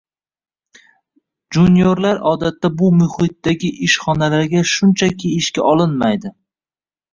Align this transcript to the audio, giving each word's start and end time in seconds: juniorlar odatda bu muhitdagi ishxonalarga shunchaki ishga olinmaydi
juniorlar 1.57 2.21
odatda 2.31 2.71
bu 2.79 2.89
muhitdagi 3.03 3.71
ishxonalarga 3.89 4.65
shunchaki 4.75 5.33
ishga 5.45 5.71
olinmaydi 5.77 6.37